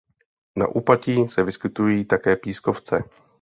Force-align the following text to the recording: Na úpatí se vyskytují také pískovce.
Na 0.57 0.67
úpatí 0.67 1.27
se 1.27 1.43
vyskytují 1.43 2.05
také 2.05 2.35
pískovce. 2.35 3.03